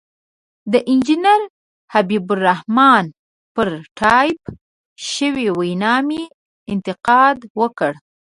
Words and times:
د 0.71 0.73
انجنیر 0.91 1.41
حبیب 1.93 2.27
الرحمن 2.35 3.05
پر 3.55 3.69
ټایپ 3.99 4.41
شوې 5.11 5.47
وینا 5.59 5.95
مې 6.07 6.21
انتقاد 6.73 7.37
وکړ. 7.59 7.91